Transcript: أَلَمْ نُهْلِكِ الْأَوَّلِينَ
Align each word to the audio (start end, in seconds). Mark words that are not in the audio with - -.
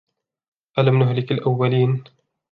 أَلَمْ 0.79 0.99
نُهْلِكِ 0.99 1.31
الْأَوَّلِينَ 1.31 2.03